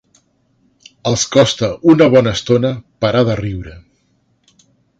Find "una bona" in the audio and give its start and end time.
1.93-2.33